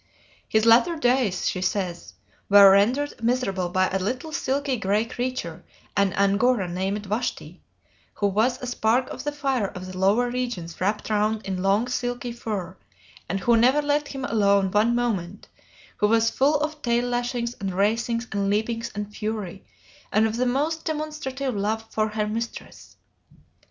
"His 0.49 0.65
latter 0.65 0.95
days," 0.95 1.47
she 1.47 1.61
says, 1.61 2.15
"were 2.49 2.71
rendered 2.71 3.13
miserable 3.21 3.69
by 3.69 3.87
a 3.89 3.99
little 3.99 4.31
silky, 4.31 4.75
gray 4.75 5.05
creature, 5.05 5.63
an 5.95 6.11
Angora 6.13 6.67
named 6.67 7.05
Vashti, 7.05 7.61
who 8.15 8.25
was 8.25 8.59
a 8.63 8.65
spark 8.65 9.11
of 9.11 9.23
the 9.23 9.31
fire 9.31 9.67
of 9.67 9.85
the 9.85 9.95
lower 9.95 10.31
regions 10.31 10.81
wrapped 10.81 11.11
round 11.11 11.45
in 11.45 11.61
long 11.61 11.87
silky 11.87 12.31
fur, 12.31 12.75
and 13.29 13.41
who 13.41 13.55
never 13.55 13.79
let 13.83 14.07
him 14.07 14.25
alone 14.25 14.71
one 14.71 14.95
moment: 14.95 15.47
who 15.97 16.07
was 16.07 16.31
full 16.31 16.59
of 16.61 16.81
tail 16.81 17.05
lashings 17.07 17.53
and 17.59 17.75
racings 17.75 18.25
and 18.31 18.49
leapings 18.49 18.91
and 18.95 19.15
fury, 19.15 19.63
and 20.11 20.25
of 20.25 20.35
the 20.35 20.47
most 20.47 20.83
demonstrative 20.83 21.55
love 21.55 21.85
for 21.91 22.07
her 22.07 22.25
mistress. 22.25 22.97